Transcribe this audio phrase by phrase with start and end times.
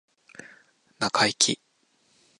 [0.97, 1.61] 中イキ